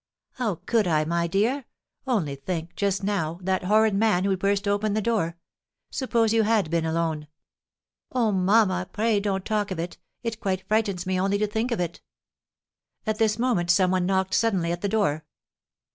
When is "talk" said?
9.45-9.69